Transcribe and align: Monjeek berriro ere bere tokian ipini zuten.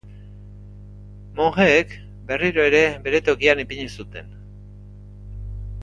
Monjeek 1.39 1.93
berriro 2.31 2.65
ere 2.71 2.81
bere 3.07 3.23
tokian 3.31 3.63
ipini 3.67 3.87
zuten. 4.01 4.35